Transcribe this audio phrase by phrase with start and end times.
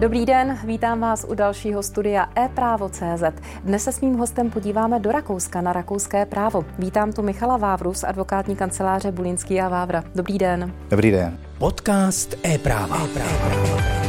[0.00, 3.40] Dobrý den, vítám vás u dalšího studia e-právo.cz.
[3.64, 6.64] Dnes se s mým hostem podíváme do Rakouska na rakouské právo.
[6.78, 10.04] Vítám tu Michala Vávru z advokátní kanceláře Bulinský a Vávra.
[10.14, 10.74] Dobrý den.
[10.90, 11.38] Dobrý den.
[11.58, 12.96] Podcast e-práva.
[13.04, 13.99] e-práva.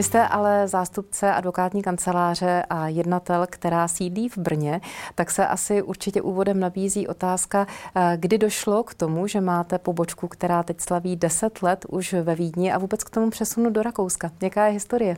[0.00, 4.80] Vy jste ale zástupce advokátní kanceláře a jednatel, která sídlí v Brně,
[5.14, 10.28] tak se asi určitě úvodem nabízí otázka, eh, kdy došlo k tomu, že máte pobočku,
[10.28, 14.30] která teď slaví 10 let už ve Vídni a vůbec k tomu přesunu do Rakouska.
[14.42, 15.16] Jaká je historie?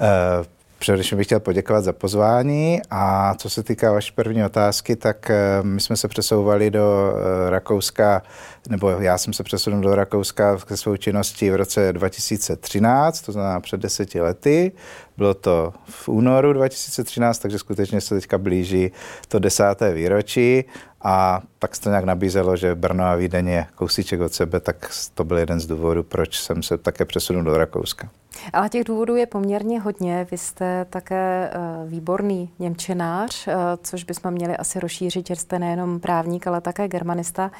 [0.00, 0.57] Uh...
[0.78, 5.30] Především bych chtěl poděkovat za pozvání a co se týká vaší první otázky, tak
[5.62, 7.12] my jsme se přesouvali do
[7.48, 8.22] Rakouska
[8.68, 13.60] nebo já jsem se přesunul do Rakouska ke svou činnosti v roce 2013, to znamená
[13.60, 14.72] před deseti lety.
[15.16, 18.90] Bylo to v únoru 2013, takže skutečně se teďka blíží
[19.28, 20.64] to desáté výročí
[21.02, 24.90] a tak se to nějak nabízelo, že Brno a Vídeň je kousíček od sebe, tak
[25.14, 28.08] to byl jeden z důvodů, proč jsem se také přesunul do Rakouska.
[28.52, 30.26] Ale těch důvodů je poměrně hodně.
[30.30, 36.00] Vy jste také eh, výborný Němčinář, eh, což bychom měli asi rozšířit, že jste nejenom
[36.00, 37.50] právník, ale také germanista.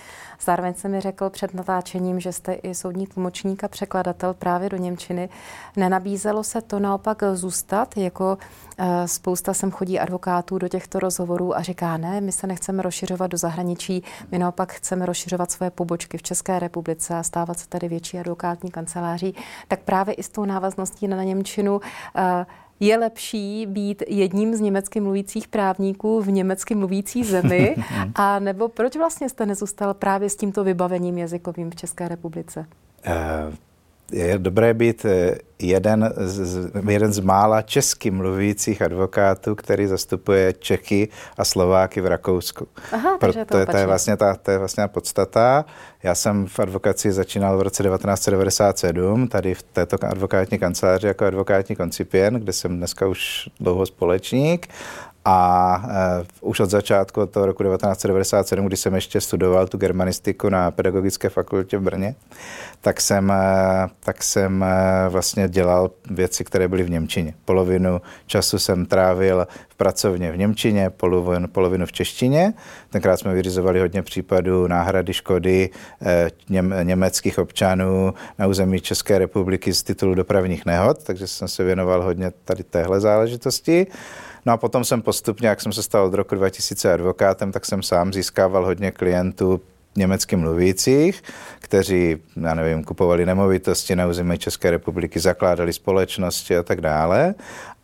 [0.40, 4.76] Zároveň se mi řekl před natáčením, že jste i soudní tlumočník a překladatel právě do
[4.76, 5.28] Němčiny.
[5.76, 8.38] Nenabízelo se to naopak zůstat, jako
[8.78, 13.27] eh, spousta sem chodí advokátů do těchto rozhovorů a říká, ne, my se nechceme rozšiřovat
[13.28, 17.88] do zahraničí, my naopak chceme rozšiřovat svoje pobočky v České republice a stávat se tady
[17.88, 19.34] větší advokátní kanceláří.
[19.68, 21.80] Tak právě i s tou návazností na Němčinu
[22.16, 22.46] eh,
[22.80, 27.76] je lepší být jedním z německy mluvících právníků v německy mluvící zemi,
[28.14, 32.66] a nebo proč vlastně jste nezůstal právě s tímto vybavením jazykovým v České republice?
[33.06, 33.54] Uh,
[34.12, 41.08] je dobré být eh, jeden z, jeden z mála česky mluvících advokátů, který zastupuje Čechy
[41.38, 42.68] a Slováky v Rakousku.
[42.92, 45.64] Aha, takže to, je, to, je vlastně ta, to je vlastně podstata.
[46.02, 51.76] Já jsem v advokaci začínal v roce 1997, tady v této advokátní kanceláři jako advokátní
[51.76, 54.68] koncipient, kde jsem dneska už dlouho společník
[55.30, 55.82] a
[56.40, 60.70] uh, už od začátku od toho roku 1997, kdy jsem ještě studoval tu germanistiku na
[60.70, 62.14] Pedagogické fakultě v Brně,
[62.80, 67.34] tak jsem, uh, tak jsem uh, vlastně dělal věci, které byly v Němčině.
[67.44, 72.52] Polovinu času jsem trávil v pracovně v Němčině, polovinu, polovinu v češtině.
[72.90, 75.70] Tenkrát jsme vyřizovali hodně případů náhrady škody
[76.48, 82.02] něm, německých občanů na území České republiky z titulu dopravních nehod, takže jsem se věnoval
[82.02, 83.86] hodně tady téhle záležitosti.
[84.46, 87.82] No a potom jsem postupně, jak jsem se stal od roku 2000 advokátem, tak jsem
[87.82, 89.60] sám získával hodně klientů
[89.96, 91.22] německy mluvících,
[91.58, 97.34] kteří, já nevím, kupovali nemovitosti na území České republiky, zakládali společnosti a tak dále.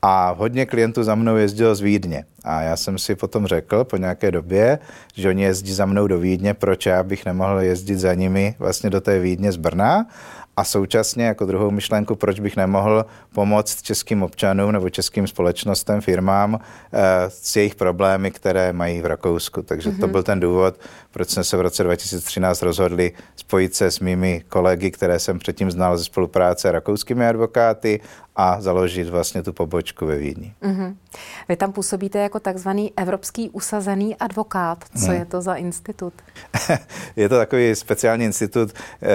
[0.02, 2.24] A hodně klientů za mnou jezdilo z Vídně.
[2.44, 4.78] A já jsem si potom řekl po nějaké době,
[5.14, 8.90] že oni jezdí za mnou do Vídně, proč já bych nemohl jezdit za nimi vlastně
[8.90, 10.06] do té Vídně z Brna.
[10.56, 16.58] A současně jako druhou myšlenku, proč bych nemohl pomoct českým občanům nebo českým společnostem, firmám
[16.92, 19.62] eh, s jejich problémy, které mají v Rakousku.
[19.62, 20.00] Takže mm-hmm.
[20.00, 20.12] to mhm.
[20.12, 24.90] byl ten důvod, proč jsme se v roce 2013 rozhodli spojit se s mými kolegy,
[24.90, 28.00] které jsem předtím znal ze spolupráce rakouskými advokáty
[28.36, 30.54] a založit vlastně tu pobočku ve Vídni.
[30.62, 30.94] Mm-hmm.
[31.48, 34.84] Vy tam působíte jako takzvaný evropský usazený advokát.
[34.98, 35.14] Co hmm.
[35.14, 36.14] je to za institut?
[37.16, 38.72] je to takový speciální institut.
[38.72, 39.08] Eh,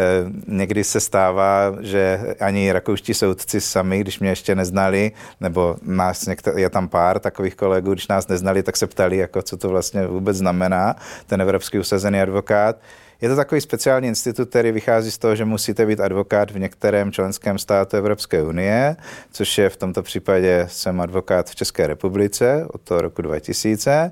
[0.47, 6.61] někdy se stává, že ani rakouští soudci sami, když mě ještě neznali, nebo nás některý,
[6.61, 10.07] je tam pár takových kolegů, když nás neznali, tak se ptali, jako co to vlastně
[10.07, 10.95] vůbec znamená,
[11.27, 12.75] ten evropský usazený advokát.
[13.21, 17.11] Je to takový speciální institut, který vychází z toho, že musíte být advokát v některém
[17.11, 18.95] členském státu Evropské unie,
[19.31, 24.11] což je v tomto případě jsem advokát v České republice od toho roku 2000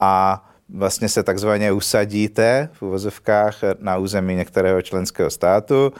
[0.00, 5.92] a vlastně se takzvaně usadíte v uvozovkách na území některého členského státu.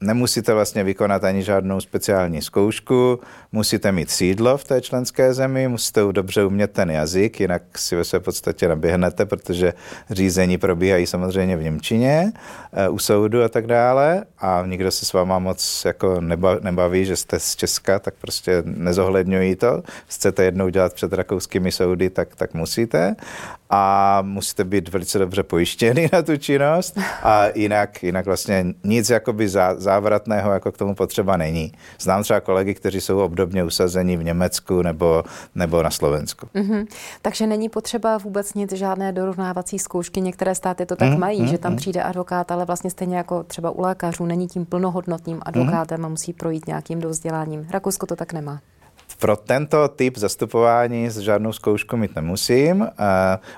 [0.00, 3.20] Nemusíte vlastně vykonat ani žádnou speciální zkoušku,
[3.52, 8.04] musíte mít sídlo v té členské zemi, musíte dobře umět ten jazyk, jinak si ve
[8.04, 9.72] své podstatě naběhnete, protože
[10.10, 12.32] řízení probíhají samozřejmě v Němčině,
[12.72, 16.20] eh, u soudu a tak dále a nikdo se s váma moc jako
[16.60, 19.82] nebaví, že jste z Česka, tak prostě nezohledňují to.
[20.06, 23.16] Chcete jednou dělat před rakouskými soudy, tak, tak musíte
[23.74, 29.48] a musíte být velice dobře pojištěný na tu činnost a jinak, jinak vlastně nic jakoby
[29.48, 31.72] zá, závratného jako k tomu potřeba není.
[32.00, 35.24] Znám třeba kolegy, kteří jsou obdobně usazení v Německu nebo,
[35.54, 36.48] nebo na Slovensku.
[36.54, 36.86] Mm-hmm.
[37.22, 40.20] Takže není potřeba vůbec nic, žádné dorovnávací zkoušky.
[40.20, 41.78] Některé státy to tak mm, mají, mm, že tam mm.
[41.78, 46.04] přijde advokát, ale vlastně stejně jako třeba u lékařů není tím plnohodnotným advokátem mm.
[46.04, 47.66] a musí projít nějakým dovzděláním.
[47.70, 48.60] Rakousko to tak nemá.
[49.18, 52.80] Pro tento typ zastupování žádnou zkoušku mít nemusím.
[52.80, 52.86] Uh,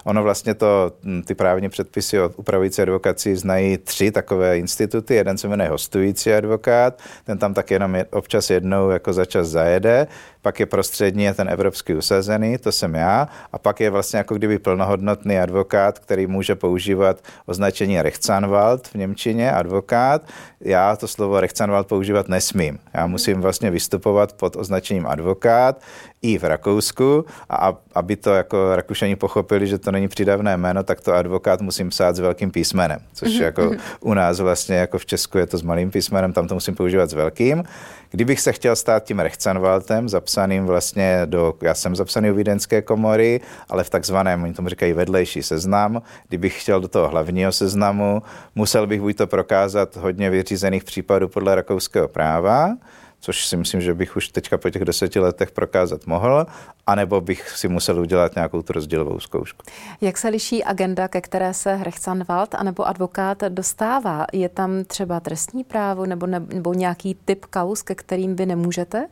[0.05, 5.15] ono vlastně to, hm, ty právní předpisy o upravující advokaci znají tři takové instituty.
[5.15, 10.07] Jeden se jmenuje hostující advokát, ten tam tak jenom občas jednou jako za čas zajede
[10.47, 14.59] pak je prostřední ten evropský usazený, to jsem já, a pak je vlastně jako kdyby
[14.59, 20.23] plnohodnotný advokát, který může používat označení Rechtsanwalt v Němčině, advokát.
[20.61, 22.79] Já to slovo Rechtsanwalt používat nesmím.
[22.95, 25.83] Já musím vlastně vystupovat pod označením advokát
[26.23, 31.01] i v Rakousku a aby to jako Rakušani pochopili, že to není přidavné jméno, tak
[31.01, 33.43] to advokát musím psát s velkým písmenem, což mm-hmm.
[33.43, 33.71] jako
[34.01, 37.11] u nás vlastně jako v Česku je to s malým písmenem, tam to musím používat
[37.11, 37.65] s velkým.
[38.11, 43.41] Kdybych se chtěl stát tím Rechtsanwaltem, zapsaným vlastně do, já jsem zapsaný u Vídeňské komory,
[43.69, 48.23] ale v takzvaném, oni tomu říkají vedlejší seznam, kdybych chtěl do toho hlavního seznamu,
[48.55, 52.77] musel bych buď to prokázat hodně vyřízených případů podle rakouského práva,
[53.21, 56.47] což si myslím, že bych už teďka po těch deseti letech prokázat mohl,
[56.87, 59.63] anebo bych si musel udělat nějakou tu rozdílovou zkoušku.
[60.01, 64.27] Jak se liší agenda, ke které se Rechtsanwalt anebo advokát dostává?
[64.33, 69.09] Je tam třeba trestní právo nebo, nebo nějaký typ kaus, ke kterým vy nemůžete?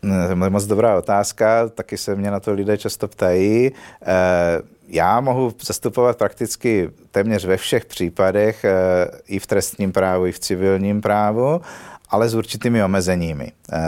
[0.00, 3.72] To je moc dobrá otázka, taky se mě na to lidé často ptají.
[4.02, 8.72] Eh, já mohu zastupovat prakticky téměř ve všech případech, eh,
[9.26, 11.60] i v trestním právu, i v civilním právu,
[12.10, 13.52] ale s určitými omezeními.
[13.72, 13.78] Eh,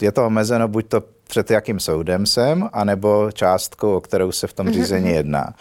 [0.00, 4.52] je to omezeno buď to před jakým soudem jsem, anebo částkou, o kterou se v
[4.52, 5.14] tom mhm, řízení mhm.
[5.14, 5.54] jedná.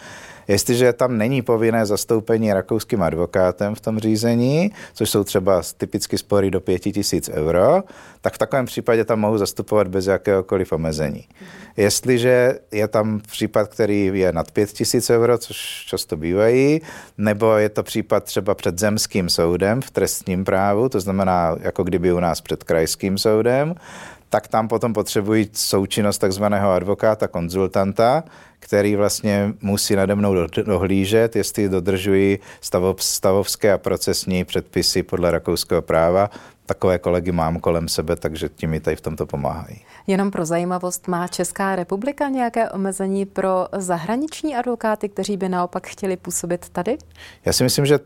[0.47, 6.51] Jestliže tam není povinné zastoupení rakouským advokátem v tom řízení, což jsou třeba typicky spory
[6.51, 7.83] do 5000 euro,
[8.21, 11.27] tak v takovém případě tam mohu zastupovat bez jakéhokoliv omezení.
[11.77, 16.81] Jestliže je tam případ, který je nad 5000 euro, což často bývají,
[17.17, 22.13] nebo je to případ třeba před zemským soudem v trestním právu, to znamená jako kdyby
[22.13, 23.75] u nás před krajským soudem,
[24.35, 28.23] tak tam potom potřebují součinnost takzvaného advokáta, konzultanta,
[28.59, 30.35] který vlastně musí nade mnou
[30.65, 36.29] dohlížet, jestli dodržují stavov, stavovské a procesní předpisy podle rakouského práva.
[36.65, 39.81] Takové kolegy mám kolem sebe, takže ti mi tady v tomto pomáhají.
[40.07, 46.17] Jenom pro zajímavost, má Česká republika nějaké omezení pro zahraniční advokáty, kteří by naopak chtěli
[46.17, 46.97] působit tady?
[47.45, 47.99] Já si myslím, že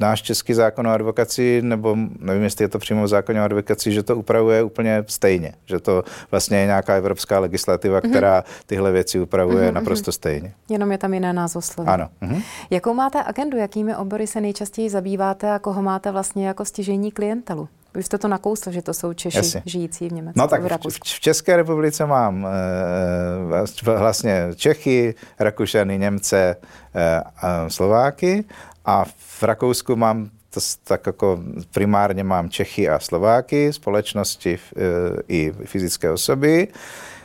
[0.00, 3.92] náš český zákon o advokaci, nebo nevím, jestli je to přímo v zákoně o advokaci,
[3.92, 5.52] že to upravuje úplně stejně.
[5.66, 8.10] Že to vlastně je nějaká evropská legislativa, mm-hmm.
[8.10, 9.74] která tyhle věci upravuje mm-hmm.
[9.74, 10.54] naprosto stejně.
[10.68, 11.88] Jenom je tam jiné názvosloví.
[11.88, 12.08] Ano.
[12.22, 12.42] Mm-hmm.
[12.70, 17.68] Jakou máte agendu, jakými obory se nejčastěji zabýváte a koho máte vlastně jako stěžení klientelu?
[17.94, 19.62] Vy jste to nakousl, že to jsou Češi Jasně.
[19.66, 20.40] žijící v Německu.
[20.40, 26.56] No tak v, v České republice mám e, vlastně Čechy, Rakušany, Němce,
[26.94, 27.22] e,
[27.68, 28.44] Slováky
[28.84, 34.80] a v Rakousku mám to, tak jako primárně mám Čechy a Slováky, společnosti e,
[35.28, 36.68] i fyzické osoby.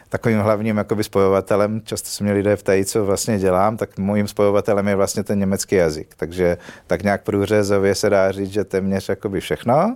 [0.10, 4.88] Takovým hlavním jakoby spojovatelem, často se mě lidé ptají, co vlastně dělám, tak mojím spojovatelem
[4.88, 6.16] je vlastně ten německý jazyk.
[6.18, 6.58] Takže
[6.88, 9.96] tak nějak průřezově se dá říct, že téměř jakoby všechno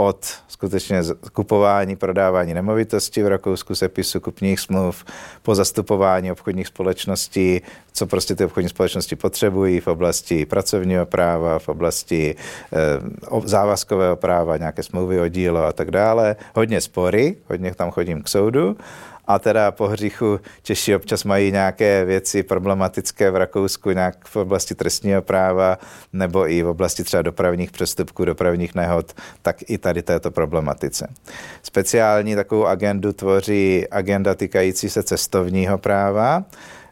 [0.00, 1.02] od skutečně
[1.32, 5.04] kupování, prodávání nemovitosti v Rakousku, sepisu kupních smluv,
[5.42, 7.60] po zastupování obchodních společností,
[7.92, 12.36] co prostě ty obchodní společnosti potřebují v oblasti pracovního práva, v oblasti
[12.72, 12.78] eh,
[13.44, 16.36] závazkového práva, nějaké smlouvy o dílo a tak dále.
[16.54, 18.76] Hodně spory, hodně tam chodím k soudu
[19.26, 24.74] a teda po hříchu Češi občas mají nějaké věci problematické v Rakousku, nějak v oblasti
[24.74, 25.78] trestního práva
[26.12, 31.08] nebo i v oblasti třeba dopravních přestupků, dopravních nehod, tak i tady této problematice.
[31.62, 36.44] Speciální takovou agendu tvoří agenda týkající se cestovního práva,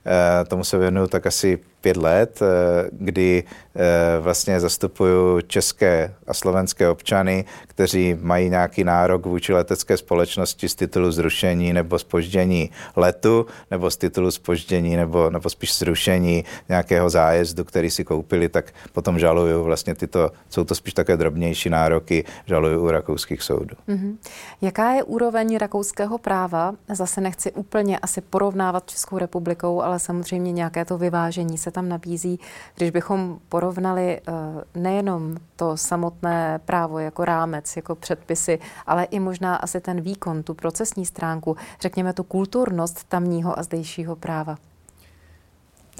[0.08, 3.44] Eh, tomu se věnuju tak asi pět let, eh, kdy
[3.76, 10.74] eh, vlastně zastupuju české a slovenské občany, kteří mají nějaký nárok vůči letecké společnosti z
[10.74, 17.64] titulu zrušení nebo spoždění letu, nebo z titulu spoždění nebo, nebo spíš zrušení nějakého zájezdu,
[17.64, 22.84] který si koupili, tak potom žaluju vlastně tyto, jsou to spíš také drobnější nároky, žaluju
[22.84, 23.76] u rakouských soudů.
[23.88, 24.16] Mm-hmm.
[24.60, 26.74] Jaká je úroveň rakouského práva?
[26.92, 32.40] Zase nechci úplně asi porovnávat Českou republikou, ale samozřejmě nějaké to vyvážení se tam nabízí.
[32.76, 34.32] Když bychom porovnali eh,
[34.74, 40.54] nejenom to samotné právo jako rámec, jako předpisy, ale i možná asi ten výkon, tu
[40.54, 44.56] procesní stránku, řekněme tu kulturnost tamního a zdejšího práva.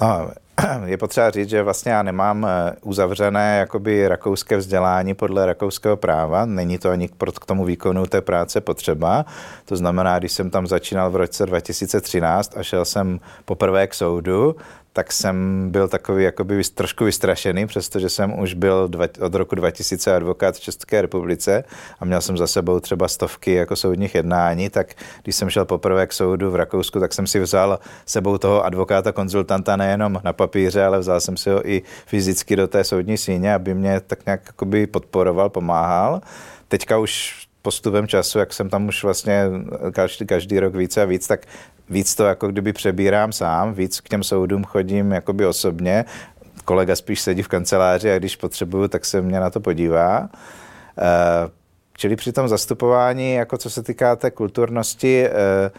[0.01, 0.31] No,
[0.85, 6.45] je potřeba říct, že vlastně já nemám eh, uzavřené jakoby rakouské vzdělání podle rakouského práva.
[6.45, 9.25] Není to ani k tomu výkonu té práce potřeba.
[9.65, 14.55] To znamená, když jsem tam začínal v roce 2013 a šel jsem poprvé k soudu,
[14.93, 20.15] tak jsem byl takový jakoby trošku vystrašený, přestože jsem už byl dva, od roku 2000
[20.15, 21.63] advokát v České republice
[21.99, 24.93] a měl jsem za sebou třeba stovky jako soudních jednání, tak
[25.23, 29.11] když jsem šel poprvé k soudu v Rakousku, tak jsem si vzal sebou toho advokáta,
[29.11, 33.53] konzultanta nejenom na papíře, ale vzal jsem si ho i fyzicky do té soudní síně,
[33.53, 36.21] aby mě tak nějak jakoby podporoval, pomáhal.
[36.67, 39.43] Teďka už postupem času, jak jsem tam už vlastně
[39.91, 41.45] každý, každý rok více a víc, tak
[41.89, 46.05] víc to jako kdyby přebírám sám, víc k těm soudům chodím jakoby osobně,
[46.65, 50.29] kolega spíš sedí v kanceláři a když potřebuju, tak se mě na to podívá.
[50.97, 51.49] Eh,
[51.97, 55.71] čili při tom zastupování, jako co se týká té kulturnosti, eh,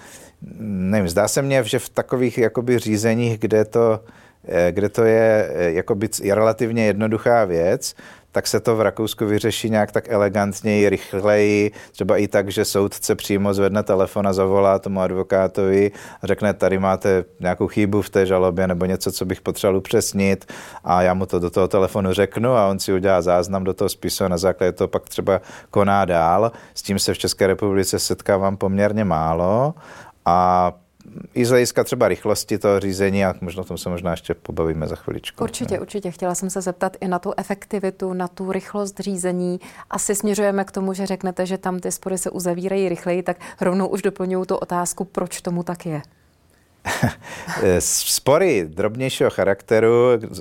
[0.61, 4.01] nevím, zdá se mně, že v takových jakoby řízeních, kde to,
[4.49, 7.95] eh, kde to je jakoby relativně jednoduchá věc,
[8.33, 13.15] tak se to v Rakousku vyřeší nějak tak elegantněji, rychleji, třeba i tak, že soudce
[13.15, 15.91] přímo zvedne telefon a zavolá tomu advokátovi
[16.23, 20.53] a řekne, tady máte nějakou chybu v té žalobě nebo něco, co bych potřeboval upřesnit.
[20.85, 23.89] A já mu to do toho telefonu řeknu a on si udělá záznam do toho
[23.89, 26.53] spisu a na základě toho pak třeba koná dál.
[26.75, 29.75] S tím se v České republice setkávám poměrně málo.
[30.25, 30.73] A
[31.35, 34.87] i z hlediska třeba rychlosti toho řízení a možná o tom se možná ještě pobavíme
[34.87, 35.45] za chviličku.
[35.45, 35.81] Určitě, ne?
[35.81, 36.11] určitě.
[36.11, 39.61] Chtěla jsem se zeptat i na tu efektivitu, na tu rychlost řízení.
[39.91, 43.87] Asi směřujeme k tomu, že řeknete, že tam ty spory se uzavírají rychleji, tak rovnou
[43.89, 46.03] už doplňuju tu otázku, proč tomu tak je.
[47.79, 49.89] spory drobnějšího charakteru,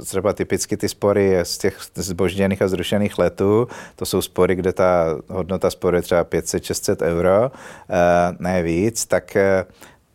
[0.06, 5.06] třeba typicky ty spory z těch zbožděných a zrušených letů, to jsou spory, kde ta
[5.28, 7.52] hodnota sporu je třeba 500-600 euro,
[7.90, 9.66] eh, ne víc, tak eh,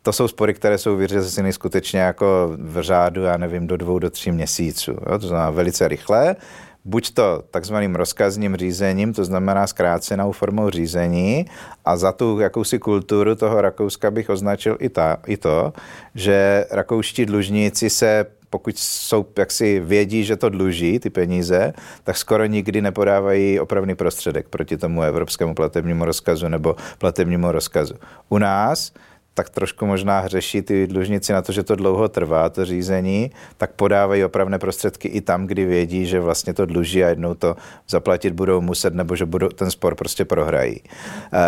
[0.04, 4.11] to jsou spory, které jsou vyřešeny skutečně jako v řádu, já nevím, do dvou, do
[4.11, 4.90] tří měsíců.
[4.90, 5.18] Jo?
[5.18, 6.37] To znamená velice rychle.
[6.84, 11.46] Buď to takzvaným rozkazním řízením, to znamená zkrácenou formou řízení,
[11.84, 15.73] a za tu jakousi kulturu toho Rakouska bych označil i, ta, i to,
[16.14, 21.73] že rakouští dlužníci se pokud jsou, jak si vědí, že to dluží, ty peníze,
[22.04, 27.94] tak skoro nikdy nepodávají opravný prostředek proti tomu evropskému platebnímu rozkazu nebo platebnímu rozkazu.
[28.28, 28.92] U nás
[29.35, 33.73] tak trošku možná hřeší ty dlužníci na to, že to dlouho trvá, to řízení, tak
[33.73, 37.57] podávají opravné prostředky i tam, kdy vědí, že vlastně to dluží a jednou to
[37.88, 40.81] zaplatit budou muset, nebo že budou, ten spor prostě prohrají.
[40.81, 41.41] Uh,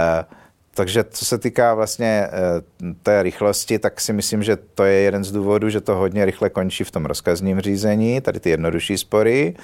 [0.74, 2.28] takže co se týká vlastně
[2.82, 6.24] uh, té rychlosti, tak si myslím, že to je jeden z důvodů, že to hodně
[6.24, 9.54] rychle končí v tom rozkazním řízení, tady ty jednodušší spory.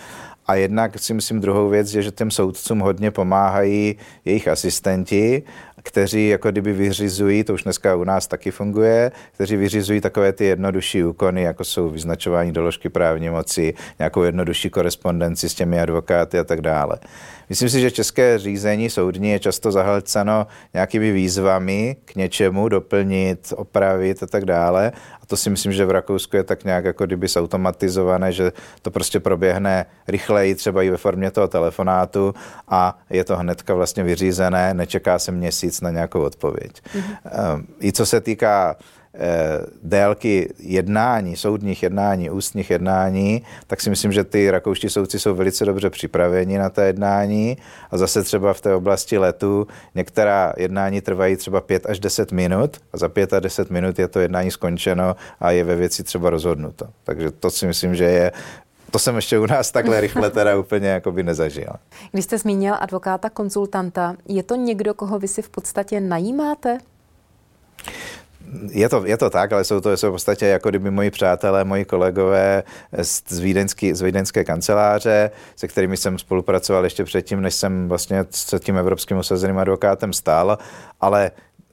[0.47, 5.43] A jednak si myslím druhou věc je, že těm soudcům hodně pomáhají jejich asistenti
[5.83, 10.45] kteří jako kdyby vyřizují, to už dneska u nás taky funguje, kteří vyřizují takové ty
[10.45, 16.45] jednodušší úkony, jako jsou vyznačování doložky právní moci, nějakou jednodušší korespondenci s těmi advokáty a
[16.45, 16.99] tak dále.
[17.49, 24.23] Myslím si, že české řízení soudní je často zahlceno nějakými výzvami k něčemu doplnit, opravit
[24.23, 24.93] a tak dále.
[25.33, 29.21] To si myslím, že v Rakousku je tak nějak jako kdyby automatizované, že to prostě
[29.21, 32.35] proběhne rychleji, třeba i ve formě toho telefonátu
[32.69, 36.73] a je to hnedka vlastně vyřízené, nečeká se měsíc na nějakou odpověď.
[36.73, 37.65] Mm-hmm.
[37.81, 38.77] I co se týká
[39.83, 45.64] délky jednání, soudních jednání, ústních jednání, tak si myslím, že ty rakouští soudci jsou velice
[45.64, 47.57] dobře připraveni na ta jednání
[47.90, 52.76] a zase třeba v té oblasti letu některá jednání trvají třeba 5 až 10 minut
[52.92, 56.31] a za 5 až 10 minut je to jednání skončeno a je ve věci třeba
[56.31, 56.87] rozhodnuto.
[57.04, 58.33] Takže to si myslím, že je
[58.90, 61.73] to jsem ještě u nás takhle rychle teda úplně jako by nezažil.
[62.12, 66.78] Když jste zmínil advokáta, konzultanta, je to někdo, koho vy si v podstatě najímáte?
[68.71, 71.64] Je to, je to tak, ale jsou to jsou v podstatě jako kdyby moji přátelé,
[71.64, 72.62] moji kolegové
[73.02, 78.25] z, z, vídeňský, z vídeňské kanceláře, se kterými jsem spolupracoval ještě předtím, než jsem vlastně
[78.30, 80.59] s tím evropským usazeným advokátem stál,
[81.00, 81.30] ale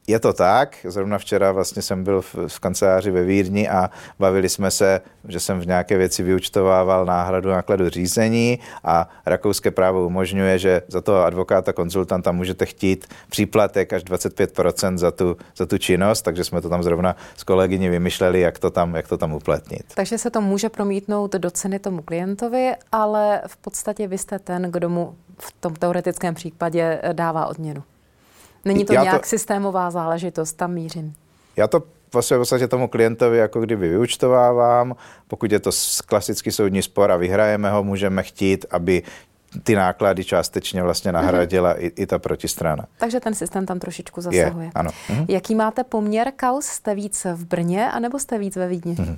[0.09, 3.89] je to tak, zrovna včera vlastně jsem byl v, v kanceláři ve Vídni a
[4.19, 10.05] bavili jsme se, že jsem v nějaké věci vyučtovával náhradu nákladu řízení a rakouské právo
[10.05, 15.77] umožňuje, že za toho advokáta, konzultanta můžete chtít příplatek až 25% za tu, za tu
[15.77, 19.33] činnost, takže jsme to tam zrovna s kolegyní vymýšleli, jak to tam, jak to tam
[19.33, 19.83] uplatnit.
[19.95, 24.71] Takže se to může promítnout do ceny tomu klientovi, ale v podstatě vy jste ten,
[24.71, 27.83] kdo mu v tom teoretickém případě dává odměnu.
[28.65, 31.13] Není to já nějak to, systémová záležitost, tam mířím.
[31.57, 34.95] Já to vlastně v podstatě tomu klientovi jako kdyby vyučtovávám.
[35.27, 35.71] Pokud je to
[36.05, 39.03] klasický soudní spor a vyhrajeme ho, můžeme chtít, aby
[39.63, 41.91] ty náklady částečně vlastně nahradila mm-hmm.
[41.97, 42.85] i, i ta protistrana.
[42.97, 44.65] Takže ten systém tam trošičku zasahuje.
[44.65, 44.91] Je, ano.
[44.91, 45.25] Mm-hmm.
[45.27, 46.65] Jaký máte poměr kaus?
[46.65, 48.93] Jste víc v Brně anebo jste víc ve Vídni?
[48.93, 49.17] Mm-hmm.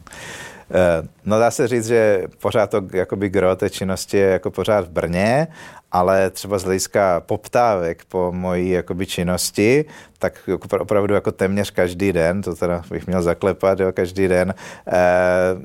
[1.26, 4.90] No dá se říct, že pořád to jakoby gro té činnosti je jako pořád v
[4.90, 5.48] Brně,
[5.92, 9.86] ale třeba z hlediska poptávek po mojí jakoby činnosti,
[10.20, 14.54] tak jako opravdu jako téměř každý den, to teda bych měl zaklepat, jo, každý den
[14.88, 14.94] eh,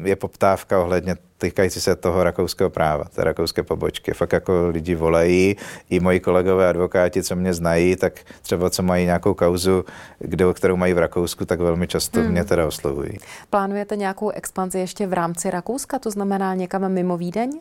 [0.03, 4.13] je poptávka ohledně týkající se toho rakouského práva, té rakouské pobočky.
[4.13, 5.57] Fakt jako lidi volají,
[5.91, 9.85] i moji kolegové advokáti, co mě znají, tak třeba co mají nějakou kauzu,
[10.19, 12.31] kde, kterou mají v Rakousku, tak velmi často hmm.
[12.31, 13.19] mě teda oslovují.
[13.51, 17.61] Plánujete nějakou expanzi ještě v rámci Rakouska, to znamená někam mimo Vídeň?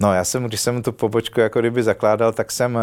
[0.00, 2.80] No já jsem, když jsem tu pobočku jako kdyby zakládal, tak jsem uh,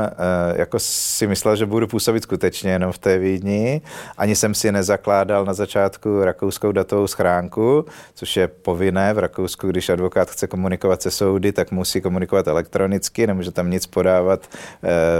[0.55, 3.81] jako si myslel, že budu působit skutečně jenom v té Vídni.
[4.17, 9.89] Ani jsem si nezakládal na začátku rakouskou datovou schránku, což je povinné v Rakousku, když
[9.89, 14.47] advokát chce komunikovat se soudy, tak musí komunikovat elektronicky, nemůže tam nic podávat,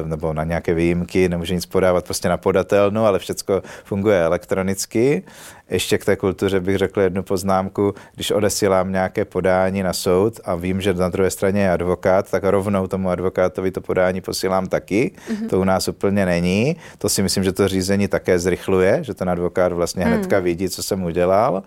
[0.03, 5.23] uh, nebo na nějaké výjimky, nemůže nic podávat prostě na podatelnu, ale všechno funguje elektronicky.
[5.71, 10.55] Ještě k té kultuře bych řekl jednu poznámku, když odesílám nějaké podání na soud a
[10.55, 15.11] vím, že na druhé straně je advokát, tak rovnou tomu advokátovi to podání posílám taky.
[15.29, 15.49] Mm-hmm.
[15.49, 16.75] To u nás úplně není.
[16.97, 20.43] To si myslím, že to řízení také zrychluje, že ten advokát vlastně hnedka mm.
[20.43, 21.63] vidí, co jsem udělal.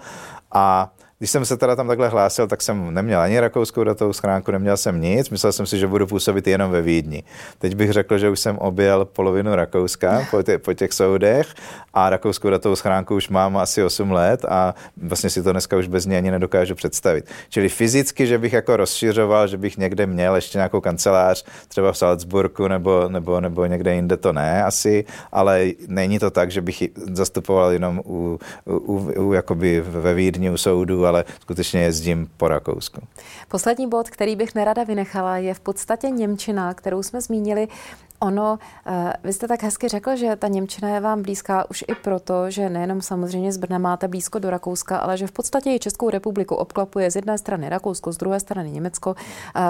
[0.52, 0.92] A
[1.25, 4.76] když jsem se teda tam takhle hlásil, tak jsem neměl ani rakouskou datovou schránku, neměl
[4.76, 5.31] jsem nic.
[5.31, 7.23] Myslel jsem si, že budu působit jenom ve Vídni.
[7.59, 11.47] Teď bych řekl, že už jsem objel polovinu Rakouska po, tě, po těch soudech
[11.95, 15.88] a rakouskou datovou schránku už mám asi 8 let a vlastně si to dneska už
[15.88, 17.25] bez ní ani nedokážu představit.
[17.49, 21.99] Čili fyzicky, že bych jako rozšiřoval, že bych někde měl ještě nějakou kancelář, třeba v
[21.99, 26.83] Salzburgu nebo, nebo, nebo někde jinde, to ne asi, ale není to tak, že bych
[27.12, 33.00] zastupoval jenom u, u, u jakoby ve Vídni u soudu, ale skutečně jezdím po Rakousku.
[33.49, 37.68] Poslední bod, který bych nerada vynechala, je v podstatě Němčina, kterou jsme zmínili.
[38.21, 41.94] Ono, eh, vy jste tak hezky řekl, že ta Němčina je vám blízká už i
[41.94, 45.78] proto, že nejenom samozřejmě z Brna máte blízko do Rakouska, ale že v podstatě i
[45.78, 49.14] Českou republiku obklapuje z jedné strany Rakousko, z druhé strany Německo.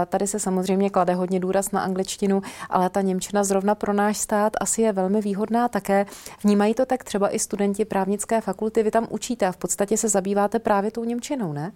[0.08, 4.52] Tady se samozřejmě klade hodně důraz na angličtinu, ale ta Němčina zrovna pro náš stát
[4.60, 6.06] asi je velmi výhodná také.
[6.44, 8.82] Vnímají to tak třeba i studenti právnické fakulty.
[8.82, 11.72] Vy tam učíte a v podstatě se zabýváte právě tou Němčinou, ne?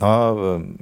[0.00, 0.36] No,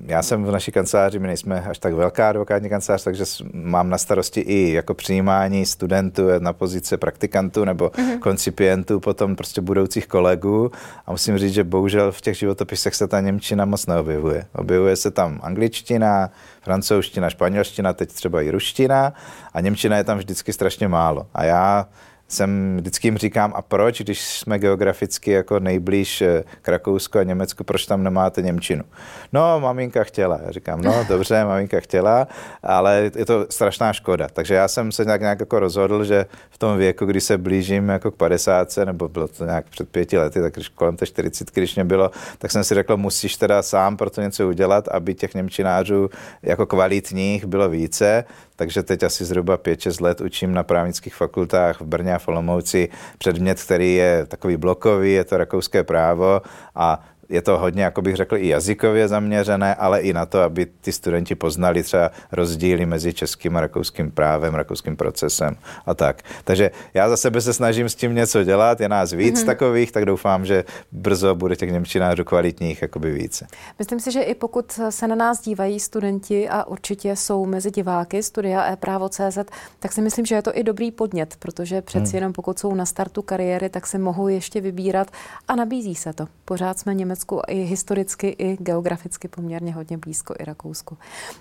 [0.06, 3.98] já jsem v naší kanceláři, my nejsme až tak velká advokátní kancelář, takže mám na
[3.98, 8.18] starosti i jako přijímání studentů na pozice praktikantů nebo mm-hmm.
[8.18, 10.70] koncipientů, potom prostě budoucích kolegů.
[11.06, 14.46] A musím říct, že bohužel v těch životopisech se ta Němčina moc neobjevuje.
[14.54, 16.30] Objevuje se tam angličtina,
[16.62, 19.12] francouzština, španělština, teď třeba i ruština
[19.54, 21.26] a Němčina je tam vždycky strašně málo.
[21.34, 21.86] A já
[22.32, 27.22] jsem vždycky jim říkám, a proč, když jsme geograficky jako nejblíž eh, k Rakousku a
[27.22, 28.84] Německu, proč tam nemáte Němčinu?
[29.32, 30.40] No, maminka chtěla.
[30.46, 32.28] Já říkám, no dobře, maminka chtěla,
[32.62, 34.28] ale je to strašná škoda.
[34.32, 37.88] Takže já jsem se nějak, nějak jako rozhodl, že v tom věku, kdy se blížím
[37.88, 41.50] jako k 50, nebo bylo to nějak před pěti lety, tak když kolem té 40,
[41.54, 45.14] když mě bylo, tak jsem si řekl, musíš teda sám pro to něco udělat, aby
[45.14, 46.10] těch Němčinářů
[46.42, 48.24] jako kvalitních bylo více
[48.60, 52.88] takže teď asi zhruba 5-6 let učím na právnických fakultách v Brně a v Olomouci.
[53.18, 56.42] Předmět, který je takový blokový, je to rakouské právo.
[56.74, 60.66] A je to hodně, jako bych řekl, i jazykově zaměřené, ale i na to, aby
[60.80, 66.22] ty studenti poznali třeba rozdíly mezi českým a rakouským právem, rakouským procesem a tak.
[66.44, 69.46] Takže já za sebe se snažím s tím něco dělat, je nás víc mm-hmm.
[69.46, 73.46] takových, tak doufám, že brzo bude těch němčinářů kvalitních jakoby více.
[73.78, 78.22] Myslím si, že i pokud se na nás dívají studenti a určitě jsou mezi diváky
[78.22, 79.38] studia e-právo.cz,
[79.78, 82.14] tak si myslím, že je to i dobrý podnět, protože přeci hmm.
[82.14, 85.10] jenom pokud jsou na startu kariéry, tak se mohou ještě vybírat
[85.48, 86.26] a nabízí se to.
[86.44, 90.98] Pořád jsme Němec Německu i historicky, i geograficky poměrně hodně blízko i Rakousku.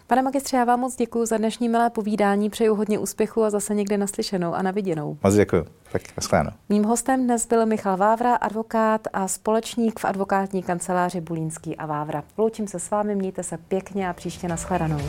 [0.07, 3.75] Pane magistře, já vám moc děkuji za dnešní milé povídání, přeju hodně úspěchu a zase
[3.75, 5.17] někde naslyšenou a naviděnou.
[5.23, 5.65] Moc děkuji.
[5.91, 6.51] Tak nashledanou.
[6.69, 12.23] Mým hostem dnes byl Michal Vávra, advokát a společník v advokátní kanceláři Bulínský a Vávra.
[12.37, 14.99] Loučím se s vámi, mějte se pěkně a příště nashledanou.